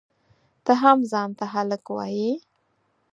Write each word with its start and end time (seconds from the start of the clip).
ته 0.65 0.73
هم 0.81 0.99
ځان 1.11 1.29
ته 1.37 1.45
هلک 1.53 1.83
وایئ؟! 1.95 2.29